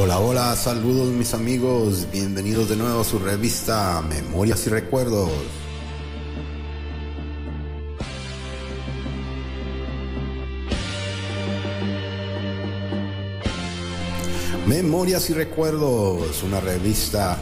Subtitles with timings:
[0.00, 5.28] Hola, hola, saludos mis amigos, bienvenidos de nuevo a su revista Memorias y Recuerdos.
[14.68, 17.36] Memorias y Recuerdos, una revista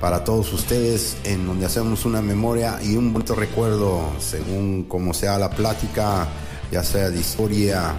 [0.00, 5.36] para todos ustedes en donde hacemos una memoria y un bonito recuerdo según como sea
[5.38, 6.28] la plática,
[6.72, 7.92] ya sea de historia,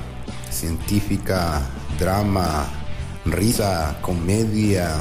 [0.49, 1.61] científica,
[1.99, 2.78] drama,
[3.31, 4.95] risa, comedia,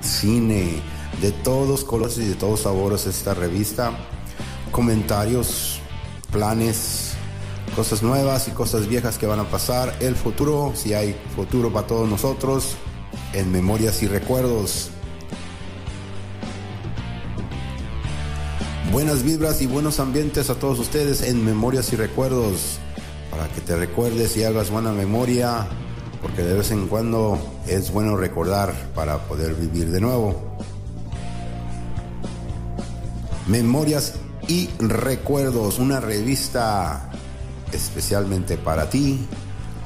[0.00, 0.80] cine,
[1.20, 3.92] de todos colores y de todos sabores esta revista.
[4.70, 5.80] Comentarios,
[6.30, 7.14] planes,
[7.74, 9.96] cosas nuevas y cosas viejas que van a pasar.
[10.00, 12.76] El futuro, si hay futuro para todos nosotros,
[13.32, 14.90] en memorias y recuerdos.
[18.92, 22.78] Buenas vibras y buenos ambientes a todos ustedes en memorias y recuerdos.
[23.30, 25.68] Para que te recuerdes y hagas buena memoria
[26.20, 30.34] porque de vez en cuando es bueno recordar para poder vivir de nuevo.
[33.46, 34.14] Memorias
[34.46, 37.10] y Recuerdos, una revista
[37.72, 39.26] especialmente para ti,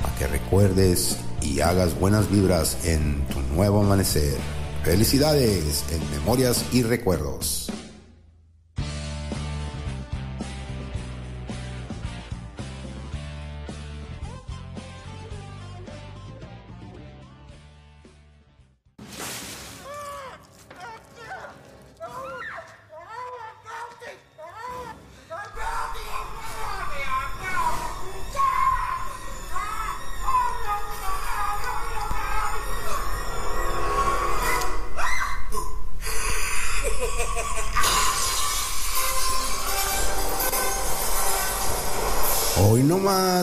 [0.02, 4.36] para que recuerdes y hagas buenas vibras en tu nuevo amanecer.
[4.82, 7.63] Felicidades en Memorias y Recuerdos.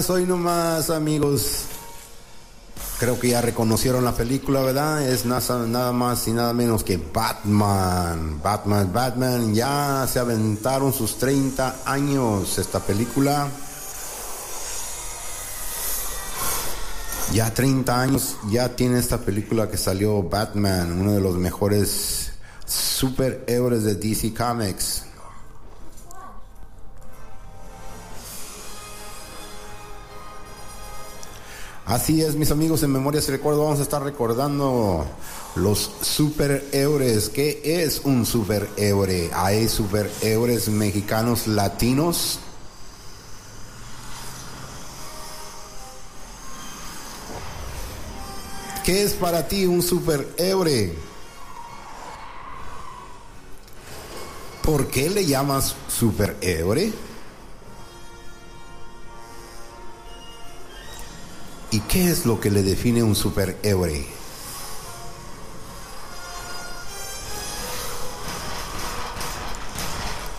[0.10, 1.66] Hoy nomás, amigos.
[3.00, 5.08] Creo que ya reconocieron la película, ¿verdad?
[5.08, 8.40] Es nada, nada más y nada menos que Batman.
[8.42, 9.54] Batman, Batman.
[9.54, 13.48] Ya se aventaron sus 30 años esta película.
[17.34, 22.32] Ya 30 años ya tiene esta película que salió Batman, uno de los mejores
[22.66, 25.04] superhéroes de DC Comics.
[31.92, 35.06] Así es, mis amigos, en Memorias y Recuerdo vamos a estar recordando
[35.56, 37.28] los superhéroes.
[37.28, 39.30] ¿Qué es un superhéroe?
[39.34, 42.40] ¿Hay superhéroes mexicanos latinos?
[48.86, 50.94] ¿Qué es para ti un superhéroe?
[54.64, 56.86] ¿Por qué le llamas superhéroe?
[56.86, 57.11] ¿Y
[61.92, 64.06] qué es lo que le define un superhéroe?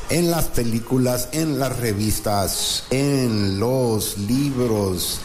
[0.09, 5.21] En las películas, en las revistas, en los libros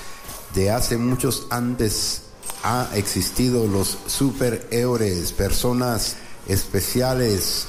[0.53, 2.23] de hace muchos antes
[2.63, 6.17] ha existido los superhéroes, personas
[6.47, 7.67] especiales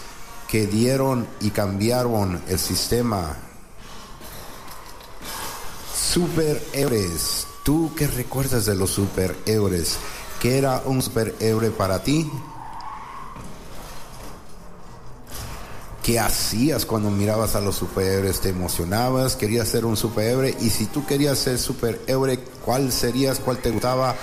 [0.48, 3.36] que dieron y cambiaron el sistema.
[5.94, 9.98] Superhéroes ¿Tú qué recuerdas de los superhéroes?
[10.40, 12.26] ¿Qué era un superhéroe para ti?
[16.02, 18.40] ¿Qué hacías cuando mirabas a los superhéroes?
[18.40, 19.36] ¿Te emocionabas?
[19.36, 20.56] ¿Querías ser un superhéroe?
[20.62, 23.38] Y si tú querías ser superhéroe, ¿cuál serías?
[23.38, 24.16] ¿Cuál te gustaba?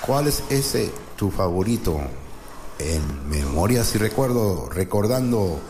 [0.00, 2.00] ¿Cuál es ese tu favorito?
[2.78, 5.60] En memorias y recuerdo, recordando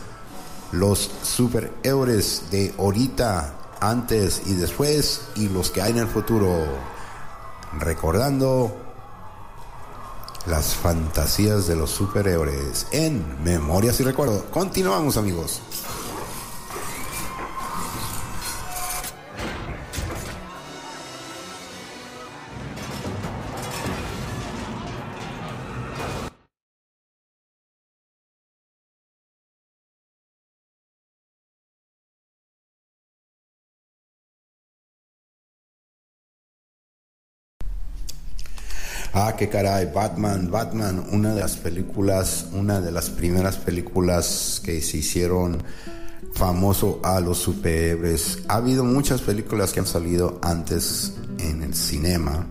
[0.71, 6.67] los superhéroes de ahorita, antes y después y los que hay en el futuro
[7.79, 8.77] recordando
[10.47, 14.45] las fantasías de los superhéroes en Memorias y Recuerdos.
[14.51, 15.61] Continuamos amigos.
[39.13, 44.81] Ah, qué caray, Batman, Batman, una de las películas, una de las primeras películas que
[44.81, 45.61] se hicieron
[46.33, 48.45] famoso a los superhéroes.
[48.47, 52.47] Ha habido muchas películas que han salido antes en el cinema,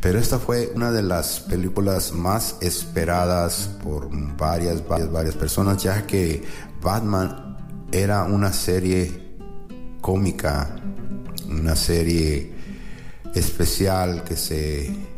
[0.00, 6.04] pero esta fue una de las películas más esperadas por varias, varias, varias personas, ya
[6.04, 6.42] que
[6.82, 7.58] Batman
[7.92, 9.36] era una serie
[10.00, 10.80] cómica,
[11.48, 12.52] una serie
[13.34, 15.15] especial que se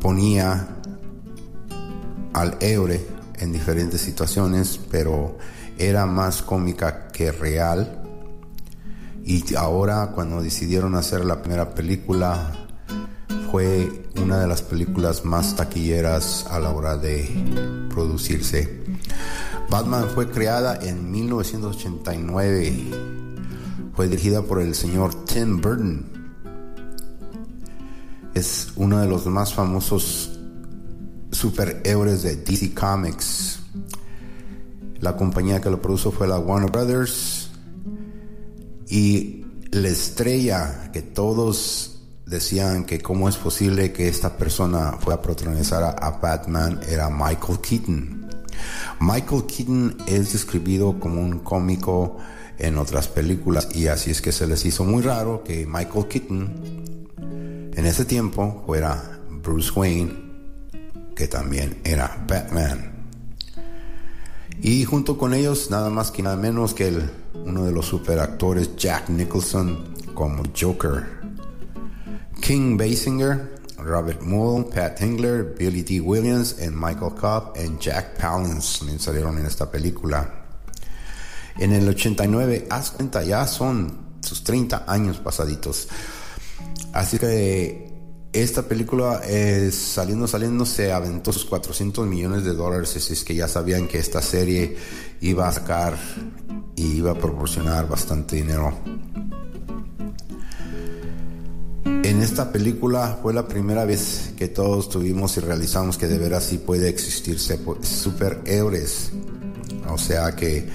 [0.00, 0.68] ponía
[2.32, 3.06] al Eure
[3.38, 5.38] en diferentes situaciones, pero
[5.78, 8.02] era más cómica que real.
[9.24, 12.52] Y ahora cuando decidieron hacer la primera película,
[13.50, 17.28] fue una de las películas más taquilleras a la hora de
[17.90, 18.84] producirse.
[19.70, 22.72] Batman fue creada en 1989.
[23.94, 26.17] Fue dirigida por el señor Tim Burton.
[28.38, 30.38] Es uno de los más famosos
[31.32, 33.58] superhéroes de DC Comics.
[35.00, 37.50] La compañía que lo produjo fue la Warner Brothers.
[38.86, 45.22] Y la estrella que todos decían que cómo es posible que esta persona fuera a
[45.22, 48.28] protagonizar a, Batman era Michael Keaton.
[49.00, 52.18] Michael Keaton es describido como un cómico
[52.56, 56.87] en otras películas y así es que se les hizo muy raro que Michael Keaton
[57.78, 60.12] en ese tiempo fuera Bruce Wayne,
[61.14, 62.90] que también era Batman.
[64.60, 68.74] Y junto con ellos, nada más que nada menos que el, uno de los superactores
[68.74, 71.06] Jack Nicholson como Joker.
[72.40, 76.00] King Basinger, Robert Mull, Pat Hingler, Billy D.
[76.00, 80.28] Williams, and Michael Cobb and Jack Palance salieron en esta película.
[81.56, 85.86] En el 89, haz cuenta, ya son sus 30 años pasaditos.
[86.92, 87.92] Así que
[88.32, 92.94] esta película es saliendo, saliendo, se aventó sus 400 millones de dólares.
[92.96, 94.76] Así es que ya sabían que esta serie
[95.20, 95.96] iba a sacar
[96.76, 98.74] y iba a proporcionar bastante dinero
[102.08, 106.44] en esta película fue la primera vez que todos tuvimos y realizamos que de veras
[106.44, 109.12] sí puede existir superhéroes.
[109.88, 110.68] O sea que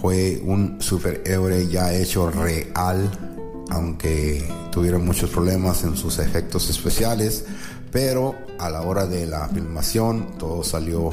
[0.00, 3.33] fue un superhéroe ya hecho real,
[3.70, 7.44] aunque tuvieron muchos problemas en sus efectos especiales,
[7.90, 11.10] pero a la hora de la filmación todo salió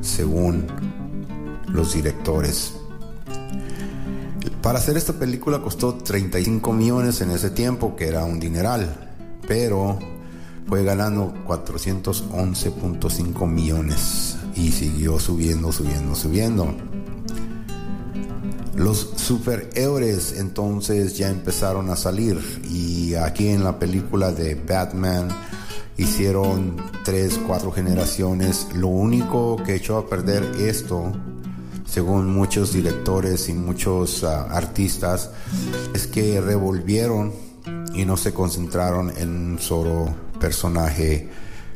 [0.00, 0.66] según
[1.68, 2.74] los directores.
[4.62, 9.10] Para hacer esta película costó 35 millones en ese tiempo, que era un dineral,
[9.48, 9.98] pero
[10.68, 16.72] fue ganando 411.5 millones y siguió subiendo, subiendo, subiendo.
[18.82, 22.38] Los superhéroes entonces ya empezaron a salir
[22.68, 25.28] y aquí en la película de Batman
[25.96, 28.66] hicieron tres, cuatro generaciones.
[28.74, 31.12] Lo único que echó a perder esto
[31.92, 35.28] según muchos directores y muchos ah, artistas,
[35.92, 37.32] es que revolvieron
[37.92, 40.06] y no se concentraron en un solo
[40.40, 41.28] personaje,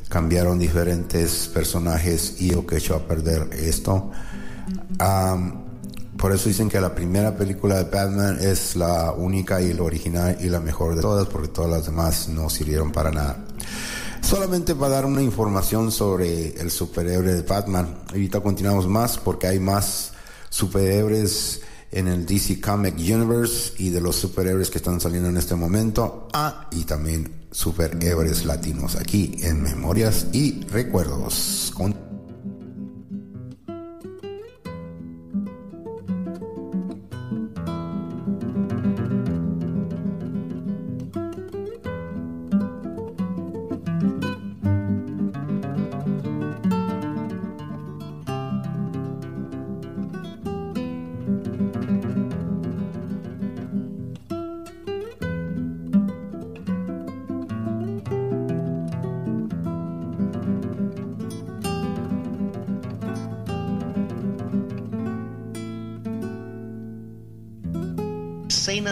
[0.08, 4.11] cambiaron diferentes personajes y lo que echó a perder esto.
[6.18, 10.38] Por eso dicen que la primera película de Batman es la única y la original
[10.40, 13.44] y la mejor de todas, porque todas las demás no sirvieron para nada.
[14.22, 17.98] Solamente para dar una información sobre el superhéroe de Batman.
[18.08, 20.12] Ahorita continuamos más porque hay más
[20.48, 21.60] superhéroes
[21.92, 26.28] en el DC Comic Universe y de los superhéroes que están saliendo en este momento.
[26.32, 31.72] Ah, y también superhéroes latinos aquí en Memorias y Recuerdos.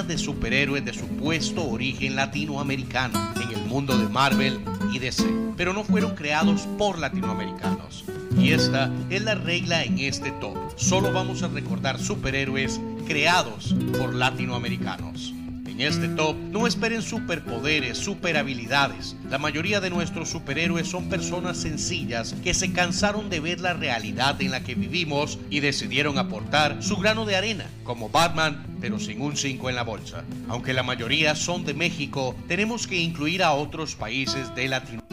[0.07, 4.61] De superhéroes de supuesto origen latinoamericano en el mundo de Marvel
[4.93, 5.25] y DC,
[5.57, 8.05] pero no fueron creados por latinoamericanos.
[8.39, 10.57] Y esta es la regla en este top.
[10.77, 15.35] Solo vamos a recordar superhéroes creados por latinoamericanos.
[15.75, 19.17] En este top no esperen superpoderes, super habilidades.
[19.29, 24.41] La mayoría de nuestros superhéroes son personas sencillas que se cansaron de ver la realidad
[24.41, 29.21] en la que vivimos y decidieron aportar su grano de arena, como Batman, pero sin
[29.21, 30.23] un 5 en la bolsa.
[30.49, 35.05] Aunque la mayoría son de México, tenemos que incluir a otros países de Latinoamérica.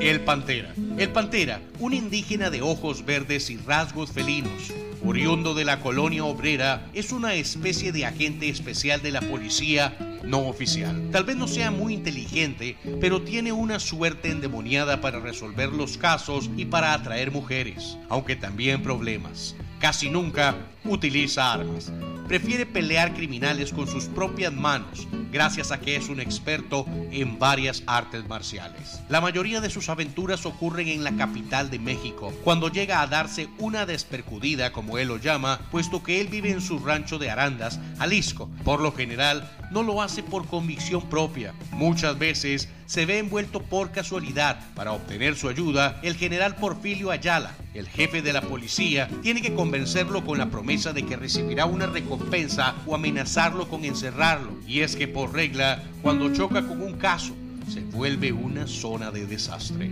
[0.00, 0.74] El Pantera.
[0.98, 4.70] El Pantera, un indígena de ojos verdes y rasgos felinos,
[5.04, 10.46] oriundo de la colonia obrera, es una especie de agente especial de la policía no
[10.48, 11.10] oficial.
[11.10, 16.50] Tal vez no sea muy inteligente, pero tiene una suerte endemoniada para resolver los casos
[16.56, 19.56] y para atraer mujeres, aunque también problemas.
[19.80, 20.54] Casi nunca
[20.84, 21.92] utiliza armas.
[22.28, 27.82] Prefiere pelear criminales con sus propias manos gracias a que es un experto en varias
[27.86, 29.00] artes marciales.
[29.08, 33.48] La mayoría de sus aventuras ocurren en la capital de México, cuando llega a darse
[33.58, 37.80] una despercudida, como él lo llama, puesto que él vive en su rancho de Arandas,
[37.98, 38.50] Jalisco.
[38.62, 41.54] Por lo general, no lo hace por convicción propia.
[41.72, 44.60] Muchas veces se ve envuelto por casualidad.
[44.74, 49.54] Para obtener su ayuda, el general Porfirio Ayala, el jefe de la policía, tiene que
[49.54, 54.58] convencerlo con la promesa de que recibirá una recompensa o amenazarlo con encerrarlo.
[54.66, 57.34] Y es que por regla, cuando choca con un caso,
[57.66, 59.90] se vuelve una zona de desastre.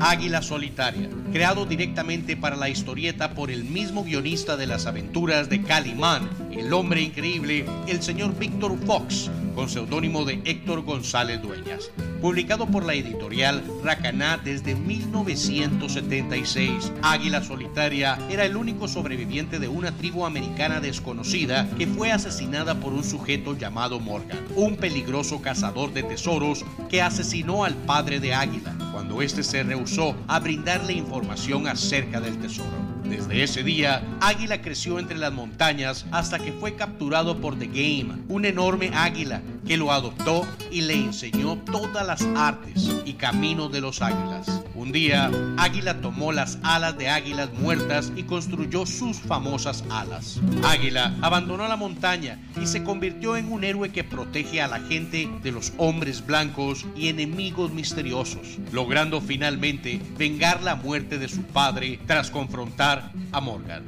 [0.00, 5.60] Águila Solitaria, creado directamente para la historieta por el mismo guionista de las aventuras de
[5.60, 11.90] Calimán, el hombre increíble, el señor Víctor Fox, con seudónimo de Héctor González Dueñas.
[12.20, 19.96] Publicado por la editorial Racaná desde 1976, Águila Solitaria era el único sobreviviente de una
[19.96, 26.02] tribu americana desconocida que fue asesinada por un sujeto llamado Morgan, un peligroso cazador de
[26.02, 32.20] tesoros que asesinó al padre de Águila cuando éste se rehusó a brindarle información acerca
[32.20, 32.95] del tesoro.
[33.08, 38.22] Desde ese día, Águila creció entre las montañas hasta que fue capturado por The Game,
[38.28, 43.80] un enorme águila que lo adoptó y le enseñó todas las artes y caminos de
[43.80, 44.62] los águilas.
[44.74, 50.40] Un día, Águila tomó las alas de águilas muertas y construyó sus famosas alas.
[50.64, 55.28] Águila abandonó la montaña y se convirtió en un héroe que protege a la gente
[55.42, 61.98] de los hombres blancos y enemigos misteriosos, logrando finalmente vengar la muerte de su padre
[62.06, 62.95] tras confrontar
[63.32, 63.84] a Morgan.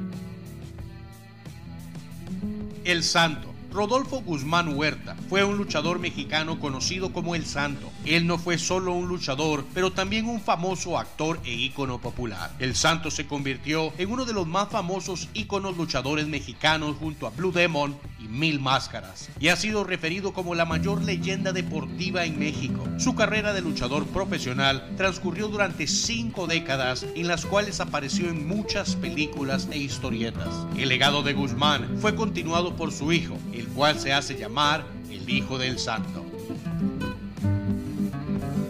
[2.83, 7.91] El Santo Rodolfo Guzmán Huerta fue un luchador mexicano conocido como El Santo.
[8.03, 12.51] Él no fue solo un luchador, pero también un famoso actor e ícono popular.
[12.57, 17.29] El Santo se convirtió en uno de los más famosos íconos luchadores mexicanos junto a
[17.29, 17.95] Blue Demon
[18.29, 22.87] Mil Máscaras, y ha sido referido como la mayor leyenda deportiva en México.
[22.99, 28.95] Su carrera de luchador profesional transcurrió durante cinco décadas en las cuales apareció en muchas
[28.95, 30.67] películas e historietas.
[30.77, 35.27] El legado de Guzmán fue continuado por su hijo, el cual se hace llamar el
[35.27, 36.23] Hijo del Santo.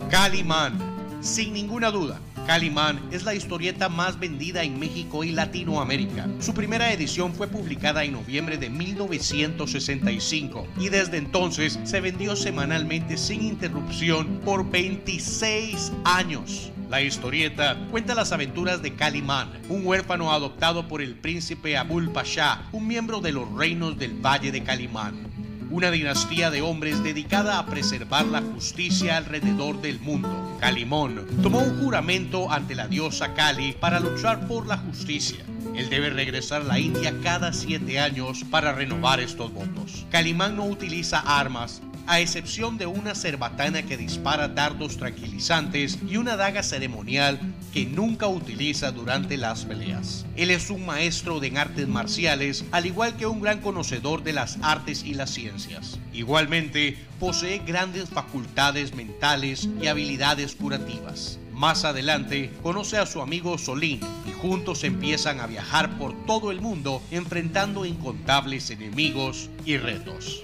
[0.09, 0.77] Calimán,
[1.21, 6.27] sin ninguna duda, Calimán es la historieta más vendida en México y Latinoamérica.
[6.39, 13.17] Su primera edición fue publicada en noviembre de 1965 y desde entonces se vendió semanalmente
[13.17, 16.71] sin interrupción por 26 años.
[16.89, 22.63] La historieta cuenta las aventuras de Calimán, un huérfano adoptado por el príncipe Abul Pasha,
[22.71, 25.38] un miembro de los reinos del Valle de Calimán
[25.69, 30.57] una dinastía de hombres dedicada a preservar la justicia alrededor del mundo.
[30.59, 35.45] Calimón tomó un juramento ante la diosa Kali para luchar por la justicia.
[35.75, 40.05] Él debe regresar a la India cada siete años para renovar estos votos.
[40.09, 46.35] Calimán no utiliza armas, a excepción de una cerbatana que dispara dardos tranquilizantes y una
[46.35, 47.39] daga ceremonial
[47.73, 50.25] que nunca utiliza durante las peleas.
[50.35, 54.57] Él es un maestro de artes marciales, al igual que un gran conocedor de las
[54.61, 55.99] artes y las ciencias.
[56.13, 61.39] Igualmente, posee grandes facultades mentales y habilidades curativas.
[61.53, 66.61] Más adelante, conoce a su amigo Solín y juntos empiezan a viajar por todo el
[66.61, 70.43] mundo enfrentando incontables enemigos y retos.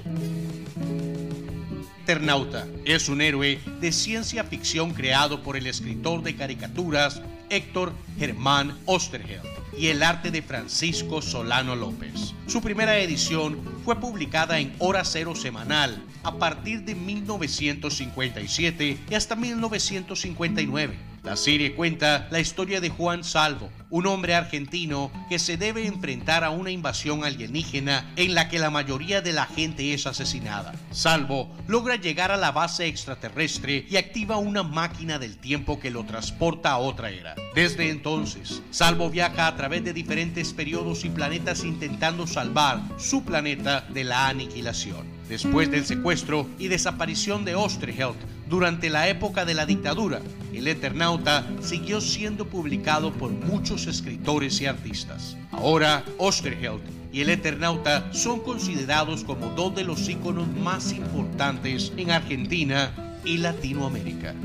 [2.06, 7.20] Eternauta es un héroe de ciencia ficción creado por el escritor de caricaturas
[7.50, 9.42] Héctor Germán Osterheld
[9.76, 12.36] y el arte de Francisco Solano López.
[12.46, 19.36] Su primera edición fue publicada en Hora Cero Semanal a partir de 1957 y hasta
[19.36, 25.88] 1959 la serie cuenta la historia de Juan Salvo, un hombre argentino que se debe
[25.88, 30.74] enfrentar a una invasión alienígena en la que la mayoría de la gente es asesinada.
[30.92, 36.06] Salvo logra llegar a la base extraterrestre y activa una máquina del tiempo que lo
[36.06, 37.36] transporta a otra era.
[37.56, 43.82] Desde entonces, Salvo viaja a través de diferentes periodos y planetas intentando salvar su planeta
[43.90, 45.15] de la aniquilación.
[45.30, 48.16] Después del secuestro y desaparición de Osterheld
[48.48, 50.22] durante la época de la dictadura,
[50.54, 55.36] el Eternauta siguió siendo publicado por muchos escritores y artistas.
[55.52, 62.12] Ahora, Osterheld y el Eternauta son considerados como dos de los íconos más importantes en
[62.12, 62.92] Argentina
[63.24, 64.36] y Latinoamérica.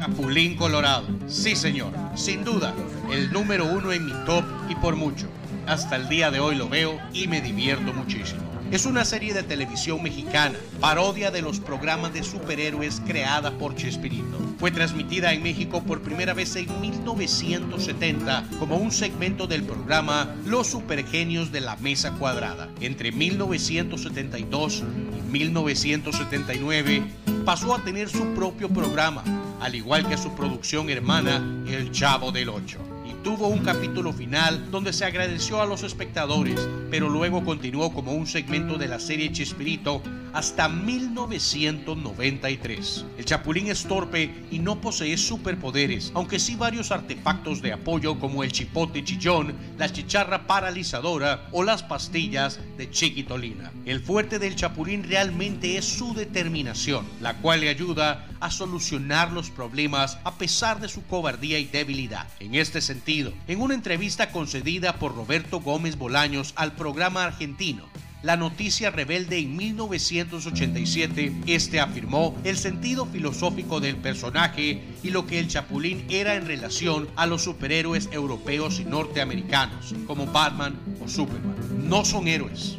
[0.00, 2.74] Capulín Colorado, sí señor, sin duda,
[3.12, 5.26] el número uno en mi top y por mucho.
[5.66, 8.53] Hasta el día de hoy lo veo y me divierto muchísimo.
[8.70, 14.38] Es una serie de televisión mexicana, parodia de los programas de superhéroes creada por Chespirito.
[14.58, 20.68] Fue transmitida en México por primera vez en 1970 como un segmento del programa Los
[20.68, 22.68] Supergenios de la Mesa Cuadrada.
[22.80, 24.82] Entre 1972
[25.18, 27.02] y 1979
[27.44, 29.22] pasó a tener su propio programa,
[29.60, 32.93] al igual que su producción hermana El Chavo del Ocho
[33.24, 38.26] tuvo un capítulo final donde se agradeció a los espectadores, pero luego continuó como un
[38.26, 40.02] segmento de la serie Chespirito
[40.34, 43.06] hasta 1993.
[43.16, 48.42] El Chapulín es torpe y no posee superpoderes, aunque sí varios artefactos de apoyo como
[48.42, 53.70] el chipote chillón, la chicharra paralizadora o las pastillas de chiquitolina.
[53.86, 59.50] El fuerte del Chapulín realmente es su determinación, la cual le ayuda a solucionar los
[59.50, 62.26] problemas a pesar de su cobardía y debilidad.
[62.40, 67.88] En este sentido, en una entrevista concedida por Roberto Gómez Bolaños al programa argentino
[68.24, 75.38] la noticia rebelde en 1987, este afirmó el sentido filosófico del personaje y lo que
[75.38, 81.54] el Chapulín era en relación a los superhéroes europeos y norteamericanos, como Batman o Superman.
[81.86, 82.78] No son héroes.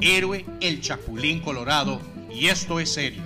[0.00, 2.00] Héroe el Chapulín Colorado,
[2.34, 3.22] y esto es serio.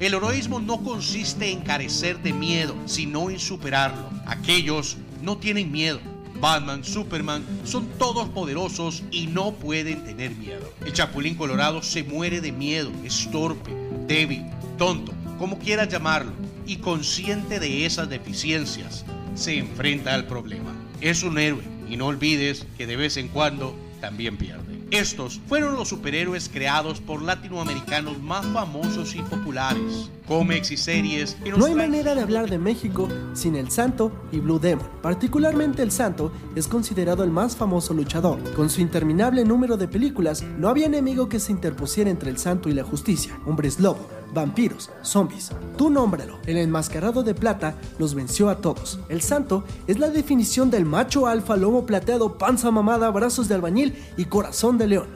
[0.00, 4.10] El heroísmo no consiste en carecer de miedo, sino en superarlo.
[4.26, 6.00] Aquellos no tienen miedo
[6.44, 10.70] Batman, Superman, son todos poderosos y no pueden tener miedo.
[10.84, 13.70] El Chapulín Colorado se muere de miedo, es torpe,
[14.06, 14.44] débil,
[14.76, 16.32] tonto, como quieras llamarlo,
[16.66, 20.74] y consciente de esas deficiencias, se enfrenta al problema.
[21.00, 24.73] Es un héroe y no olvides que de vez en cuando también pierde.
[24.90, 30.10] Estos fueron los superhéroes creados por latinoamericanos más famosos y populares.
[30.26, 34.58] Cómics y series No hay manera de hablar de México sin el Santo y Blue
[34.58, 34.88] Demon.
[35.02, 38.38] Particularmente el Santo es considerado el más famoso luchador.
[38.54, 42.68] Con su interminable número de películas, no había enemigo que se interpusiera entre el Santo
[42.68, 43.38] y la justicia.
[43.46, 45.50] Hombres lobo, vampiros, zombies.
[45.78, 46.38] Tú nómbralo.
[46.46, 48.98] El enmascarado de plata los venció a todos.
[49.08, 53.94] El santo es la definición del macho alfa, lomo plateado, panza mamada, brazos de albañil
[54.16, 55.08] y corazón de león.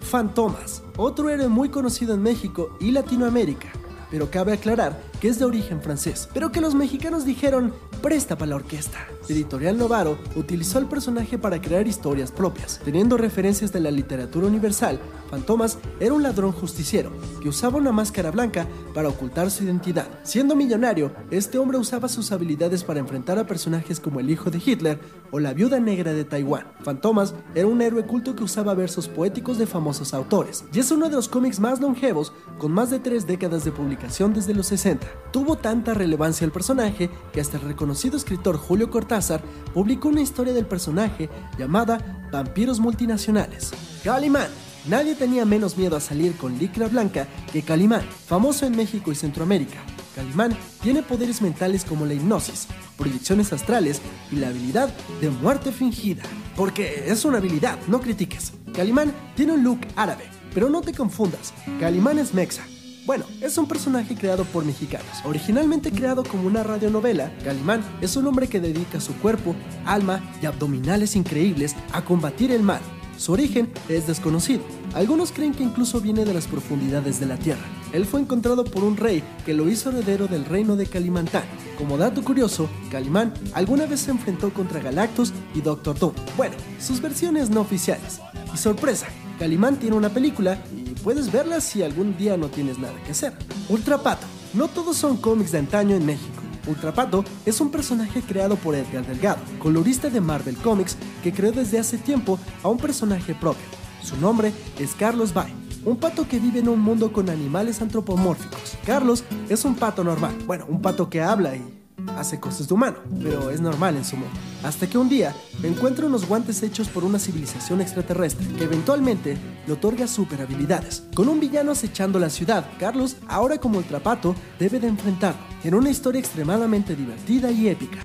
[0.00, 3.68] Fantomas, otro héroe muy conocido en México y Latinoamérica,
[4.10, 7.72] pero cabe aclarar que es de origen francés, pero que los mexicanos dijeron
[8.02, 9.06] presta para la orquesta.
[9.28, 14.98] Editorial Novaro utilizó el personaje para crear historias propias, teniendo referencias de la literatura universal.
[15.30, 20.08] Fantomas era un ladrón justiciero que usaba una máscara blanca para ocultar su identidad.
[20.24, 24.60] Siendo millonario, este hombre usaba sus habilidades para enfrentar a personajes como el hijo de
[24.62, 24.98] Hitler
[25.30, 26.66] o la viuda negra de Taiwán.
[26.82, 31.08] Fantomas era un héroe culto que usaba versos poéticos de famosos autores, y es uno
[31.08, 35.11] de los cómics más longevos, con más de tres décadas de publicación desde los 60.
[35.32, 40.52] Tuvo tanta relevancia el personaje que hasta el reconocido escritor Julio Cortázar publicó una historia
[40.52, 43.72] del personaje llamada Vampiros Multinacionales.
[44.04, 44.48] Calimán.
[44.86, 49.14] Nadie tenía menos miedo a salir con licra blanca que Calimán, famoso en México y
[49.14, 49.78] Centroamérica.
[50.16, 52.66] Calimán tiene poderes mentales como la hipnosis,
[52.98, 56.24] proyecciones astrales y la habilidad de muerte fingida.
[56.56, 58.54] Porque es una habilidad, no critiques.
[58.74, 62.64] Calimán tiene un look árabe, pero no te confundas, Calimán es mexa
[63.04, 65.08] bueno, es un personaje creado por mexicanos.
[65.24, 70.46] Originalmente creado como una radionovela, Calimán es un hombre que dedica su cuerpo, alma y
[70.46, 72.80] abdominales increíbles a combatir el mal.
[73.16, 74.62] Su origen es desconocido.
[74.94, 77.62] Algunos creen que incluso viene de las profundidades de la Tierra.
[77.92, 81.44] Él fue encontrado por un rey que lo hizo heredero del reino de Calimantán.
[81.78, 86.14] Como dato curioso, Calimán alguna vez se enfrentó contra Galactus y Doctor Doom.
[86.36, 88.20] Bueno, sus versiones no oficiales.
[88.52, 89.06] Y sorpresa,
[89.38, 90.58] Calimán tiene una película
[91.02, 93.32] puedes verla si algún día no tienes nada que hacer.
[93.68, 94.26] Ultrapato.
[94.54, 96.42] No todos son cómics de antaño en México.
[96.66, 101.78] Ultrapato es un personaje creado por Edgar Delgado, colorista de Marvel Comics, que creó desde
[101.78, 103.64] hace tiempo a un personaje propio.
[104.02, 105.52] Su nombre es Carlos Bay,
[105.84, 108.76] un pato que vive en un mundo con animales antropomórficos.
[108.86, 111.81] Carlos es un pato normal, bueno, un pato que habla y
[112.16, 114.34] hace cosas de humano, pero es normal en su mundo.
[114.62, 119.36] Hasta que un día encuentra unos guantes hechos por una civilización extraterrestre que eventualmente
[119.66, 121.04] le otorga super habilidades.
[121.14, 125.74] Con un villano acechando la ciudad, Carlos, ahora como el trapato, debe de enfrentarlo en
[125.74, 128.04] una historia extremadamente divertida y épica.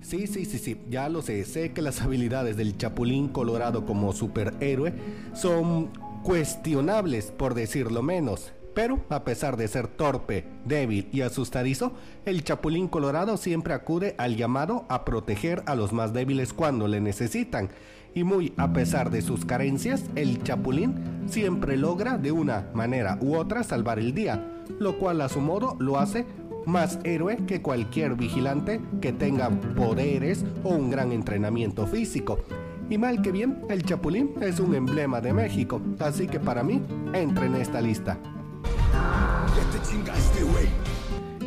[0.00, 1.44] Sí, sí, sí, sí, ya lo sé.
[1.44, 4.94] Sé que las habilidades del Chapulín Colorado como superhéroe
[5.34, 5.90] son
[6.24, 8.52] cuestionables, por decirlo menos.
[8.74, 11.92] Pero, a pesar de ser torpe, débil y asustadizo,
[12.24, 17.00] el Chapulín Colorado siempre acude al llamado a proteger a los más débiles cuando le
[17.00, 17.68] necesitan.
[18.14, 20.94] Y muy a pesar de sus carencias, el Chapulín
[21.26, 24.44] siempre logra de una manera u otra salvar el día,
[24.80, 26.24] lo cual a su modo lo hace
[26.66, 32.40] más héroe que cualquier vigilante que tenga poderes o un gran entrenamiento físico.
[32.90, 36.82] Y mal que bien, el Chapulín es un emblema de México, así que para mí,
[37.14, 38.18] entra en esta lista.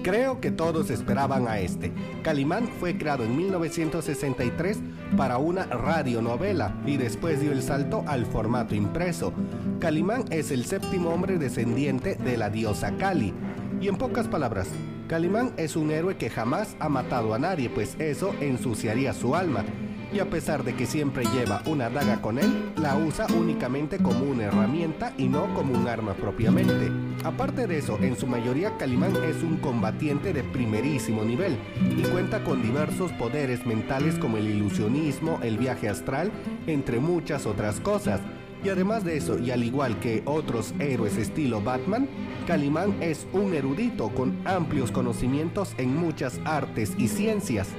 [0.02, 1.92] Creo que todos esperaban a este.
[2.24, 4.80] Calimán fue creado en 1963
[5.16, 9.32] para una radionovela y después dio el salto al formato impreso.
[9.80, 13.34] Calimán es el séptimo hombre descendiente de la diosa Cali.
[13.80, 14.70] Y en pocas palabras,
[15.08, 19.66] Calimán es un héroe que jamás ha matado a nadie, pues eso ensuciaría su alma
[20.14, 24.26] y a pesar de que siempre lleva una daga con él, la usa únicamente como
[24.26, 26.92] una herramienta y no como un arma propiamente.
[27.24, 31.58] Aparte de eso, en su mayoría Calimán es un combatiente de primerísimo nivel
[31.98, 36.32] y cuenta con diversos poderes mentales como el ilusionismo, el viaje astral,
[36.68, 38.22] entre muchas otras cosas.
[38.64, 42.08] Y además de eso, y al igual que otros héroes estilo Batman,
[42.48, 47.70] Calimán es un erudito con amplios conocimientos en muchas artes y ciencias.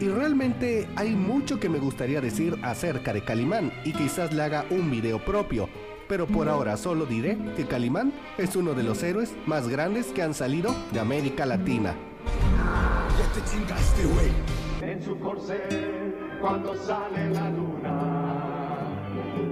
[0.00, 4.64] Y realmente hay mucho que me gustaría decir acerca de Calimán y quizás le haga
[4.70, 5.68] un video propio,
[6.08, 10.22] pero por ahora solo diré que Calimán es uno de los héroes más grandes que
[10.22, 11.94] han salido de América Latina.
[12.26, 14.90] Ya te chingaste, güey.
[14.90, 18.64] En su corcel, cuando sale la luna,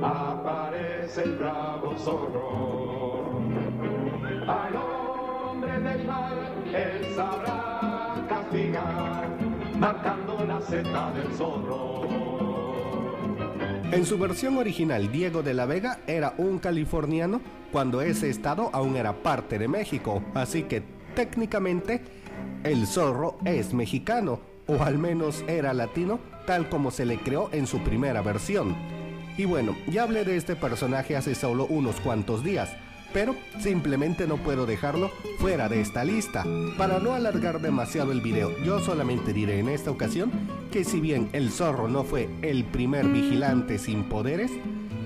[0.02, 3.40] aparece el bravo zorro.
[4.48, 9.21] Al hombre del mal, él sabrá castigar
[9.82, 12.02] marcando la seta del zorro.
[13.90, 17.40] En su versión original, Diego de la Vega era un californiano
[17.72, 20.84] cuando ese estado aún era parte de México, así que
[21.16, 22.00] técnicamente
[22.62, 27.66] el zorro es mexicano, o al menos era latino, tal como se le creó en
[27.66, 28.76] su primera versión.
[29.36, 32.70] Y bueno, ya hablé de este personaje hace solo unos cuantos días,
[33.12, 36.44] pero simplemente no puedo dejarlo fuera de esta lista.
[36.76, 40.30] Para no alargar demasiado el video, yo solamente diré en esta ocasión
[40.70, 44.50] que si bien el zorro no fue el primer vigilante sin poderes,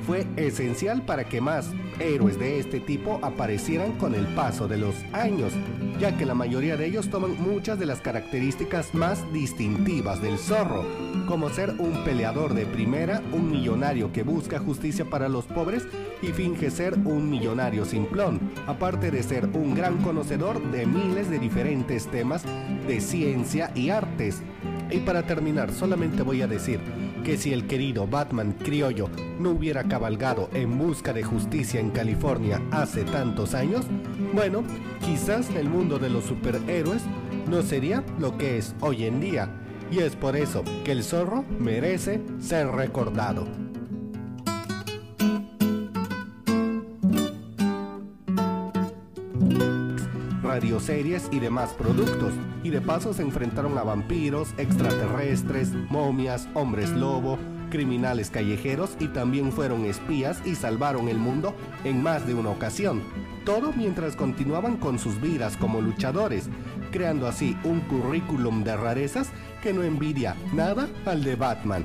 [0.07, 4.95] fue esencial para que más héroes de este tipo aparecieran con el paso de los
[5.13, 5.53] años,
[5.99, 10.85] ya que la mayoría de ellos toman muchas de las características más distintivas del zorro,
[11.27, 15.87] como ser un peleador de primera, un millonario que busca justicia para los pobres
[16.23, 21.41] y finge ser un millonario simplón, aparte de ser un gran conocedor de miles de
[21.41, 22.45] diferentes temas
[22.87, 24.43] de ciencia y artes.
[24.91, 26.79] Y para terminar, solamente voy a decir
[27.27, 29.11] que si el querido Batman criollo
[29.41, 33.85] no hubiera cabalgado en busca de justicia en California hace tantos años,
[34.33, 34.63] bueno,
[35.05, 37.03] quizás el mundo de los superhéroes
[37.51, 39.51] no sería lo que es hoy en día.
[39.91, 43.66] Y es por eso que el zorro merece ser recordado.
[50.57, 57.39] Radioseries y demás productos, y de paso se enfrentaron a vampiros, extraterrestres, momias, hombres lobo,
[57.69, 63.03] criminales callejeros y también fueron espías y salvaron el mundo en más de una ocasión.
[63.45, 66.49] Todo mientras continuaban con sus vidas como luchadores,
[66.91, 69.29] creando así un currículum de rarezas
[69.63, 71.85] que no envidia nada al de Batman.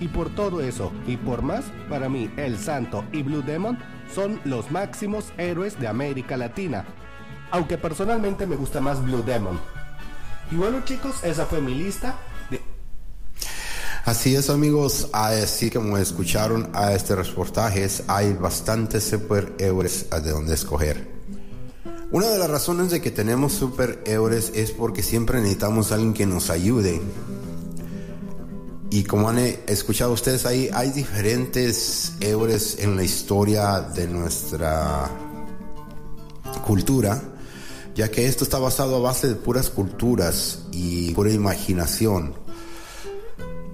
[0.00, 3.78] Y por todo eso y por más, para mí El Santo y Blue Demon
[4.14, 6.84] son los máximos héroes de América Latina,
[7.50, 9.58] aunque personalmente me gusta más Blue Demon.
[10.50, 12.16] Y bueno chicos, esa fue mi lista
[12.50, 12.60] de...
[14.04, 21.08] Así es amigos, así como escucharon a este reportaje, hay bastantes superhéroes de donde escoger.
[22.10, 26.50] Una de las razones de que tenemos superhéroes es porque siempre necesitamos alguien que nos
[26.50, 27.00] ayude.
[28.90, 35.08] Y como han escuchado ustedes ahí, hay diferentes héroes en la historia de nuestra
[36.66, 37.22] cultura
[38.00, 42.32] ya que esto está basado a base de puras culturas y pura imaginación.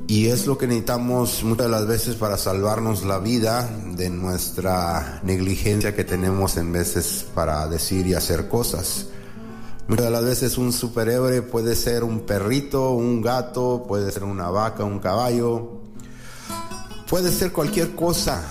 [0.08, 5.20] Y es lo que necesitamos muchas de las veces para salvarnos la vida de nuestra
[5.22, 9.06] negligencia que tenemos en veces para decir y hacer cosas.
[9.86, 14.50] Muchas de las veces un superhéroe puede ser un perrito, un gato, puede ser una
[14.50, 15.82] vaca, un caballo,
[17.08, 18.42] puede ser cualquier cosa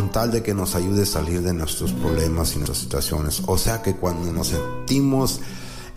[0.00, 3.42] con tal de que nos ayude a salir de nuestros problemas y nuestras situaciones.
[3.44, 5.42] O sea que cuando nos sentimos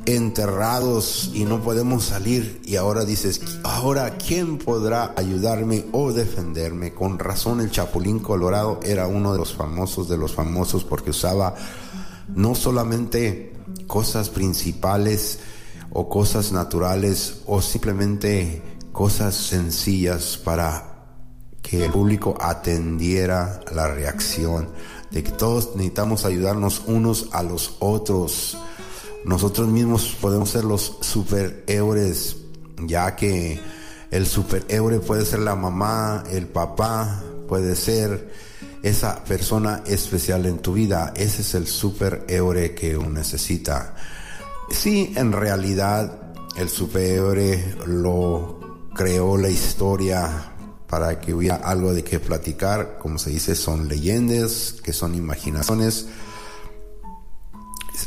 [0.05, 6.93] enterrados y no podemos salir y ahora dices, ahora ¿quién podrá ayudarme o defenderme?
[6.93, 11.55] Con razón el Chapulín Colorado era uno de los famosos de los famosos porque usaba
[12.27, 13.53] no solamente
[13.87, 15.39] cosas principales
[15.91, 18.61] o cosas naturales o simplemente
[18.91, 20.92] cosas sencillas para
[21.63, 24.69] que el público atendiera la reacción,
[25.09, 28.57] de que todos necesitamos ayudarnos unos a los otros.
[29.25, 32.35] nosotros mismos podemos ser los superhéroes,
[32.85, 33.59] ya que
[34.11, 38.31] el superhéroe puede ser la mamá, el papá, puede ser
[38.83, 41.13] esa persona especial en tu vida.
[41.15, 43.95] Ese es el superhéroe que uno necesita.
[44.69, 48.59] Sí, en realidad el superhéroe lo
[48.93, 50.52] creó la historia
[50.93, 52.99] para que hubiera algo de qué platicar.
[52.99, 56.05] Como se dice, son leyendas, que son imaginaciones.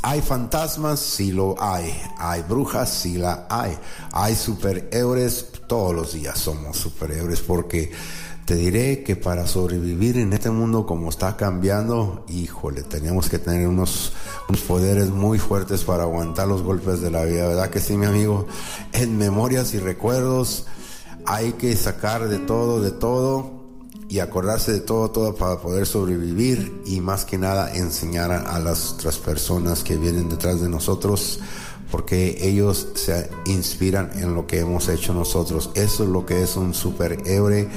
[0.03, 2.01] Hay fantasmas, sí lo hay.
[2.17, 3.77] Hay brujas, sí la hay.
[4.13, 7.91] Hay superhéroes, todos los días somos superhéroes porque
[8.45, 13.67] te diré que para sobrevivir en este mundo como está cambiando, híjole, tenemos que tener
[13.67, 14.13] unos,
[14.49, 18.07] unos, poderes muy fuertes para aguantar los golpes de la vida, ¿verdad que sí, mi
[18.07, 18.47] amigo?
[18.93, 20.67] En memorias y recuerdos
[21.27, 23.57] hay que sacar de todo, de todo
[24.09, 28.93] y acordarse de todo, todo para poder sobrevivir y más que nada enseñar a, las
[28.93, 31.41] otras personas que vienen detrás de nosotros
[31.91, 35.71] porque ellos se inspiran en lo que hemos hecho nosotros.
[35.75, 37.69] Eso es lo que es un superhéroe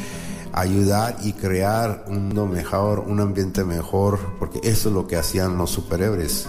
[0.54, 5.58] ayudar y crear un mundo mejor, un ambiente mejor, porque eso es lo que hacían
[5.58, 6.48] los superhéroes.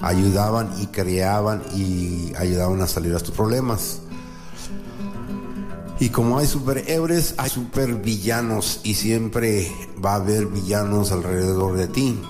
[0.00, 4.00] Ayudaban y creaban y ayudaban a salir a tus problemas.
[5.98, 9.72] Y como hay superhéroes, hay supervillanos y siempre
[10.04, 12.20] va a haber villanos alrededor de ti.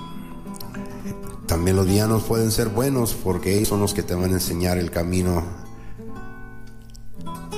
[1.46, 4.79] También los villanos pueden ser buenos porque ellos son los que te van a enseñar
[4.79, 5.42] el camino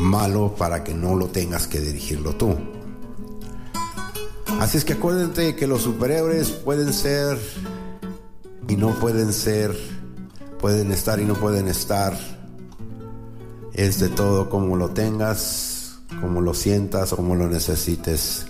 [0.00, 2.56] malo para que no lo tengas que dirigirlo tú.
[4.60, 7.38] Así es que acuérdate que los superhéroes pueden ser
[8.66, 9.76] y no pueden ser,
[10.60, 12.18] pueden estar y no pueden estar.
[13.72, 15.77] Es de todo como lo tengas,
[16.20, 18.46] como lo sientas o como lo necesites.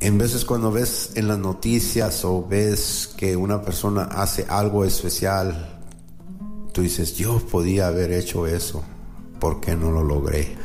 [0.00, 5.80] En veces cuando ves en las noticias o ves que una persona hace algo especial,
[6.72, 8.84] tú dices, yo podía haber hecho eso,
[9.40, 10.56] ¿por qué no lo logré?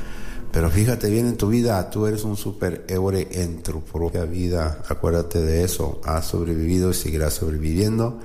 [0.52, 4.84] Pero fíjate bien en tu vida, tú eres un superhéroe en tu propia vida.
[4.90, 6.02] Acuérdate de eso.
[6.04, 8.20] Has sobrevivido y seguirás sobreviviendo.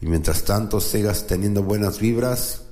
[0.00, 2.63] Y mientras tanto sigas teniendo buenas vibras,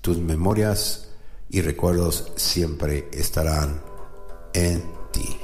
[0.00, 1.08] tus memorias
[1.48, 3.82] y recuerdos siempre estarán
[4.52, 4.82] en
[5.12, 5.36] ti.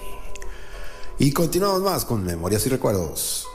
[1.18, 3.46] Y continuamos más con memorias y recuerdos.